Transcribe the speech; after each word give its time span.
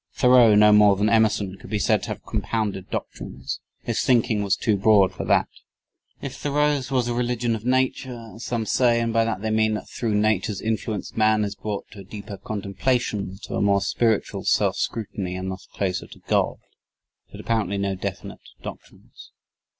Thoreau 0.13 0.55
no 0.55 0.73
more 0.73 0.95
than 0.95 1.09
Emerson 1.11 1.59
could 1.59 1.69
be 1.69 1.77
said 1.77 2.01
to 2.01 2.07
have 2.09 2.25
compounded 2.25 2.89
doctrines. 2.89 3.59
His 3.83 4.01
thinking 4.01 4.41
was 4.41 4.55
too 4.55 4.75
broad 4.75 5.13
for 5.13 5.25
that. 5.25 5.47
If 6.23 6.35
Thoreau's 6.37 6.89
was 6.89 7.07
a 7.07 7.13
religion 7.13 7.55
of 7.55 7.65
Nature, 7.65 8.31
as 8.33 8.43
some 8.43 8.65
say, 8.65 8.99
and 8.99 9.13
by 9.13 9.23
that 9.25 9.43
they 9.43 9.51
mean 9.51 9.75
that 9.75 9.87
through 9.87 10.15
Nature's 10.15 10.59
influence 10.59 11.15
man 11.15 11.43
is 11.45 11.53
brought 11.53 11.85
to 11.91 11.99
a 11.99 12.03
deeper 12.03 12.37
contemplation, 12.37 13.37
to 13.43 13.53
a 13.53 13.61
more 13.61 13.79
spiritual 13.81 14.43
self 14.43 14.75
scrutiny, 14.75 15.35
and 15.35 15.51
thus 15.51 15.67
closer 15.71 16.07
to 16.07 16.19
God, 16.27 16.57
it 17.27 17.33
had 17.33 17.39
apparently 17.39 17.77
no 17.77 17.93
definite 17.93 18.39
doctrines. 18.63 19.29